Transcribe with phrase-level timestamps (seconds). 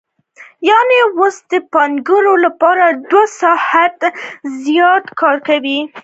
[0.69, 4.07] یانې اوس د پانګوال لپاره دوه ساعته
[4.63, 5.79] زیات کار کوي